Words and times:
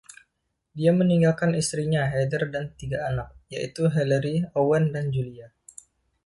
Dia 0.77 0.91
meninggalkan 0.99 1.51
istrinya 1.61 2.03
Heather 2.13 2.43
dan 2.53 2.65
tiga 2.79 2.97
anak, 3.09 3.29
yaitu 3.53 3.81
Hillary, 3.95 4.35
Owen, 4.61 4.85
dan 4.95 5.05
Julia. 5.15 5.47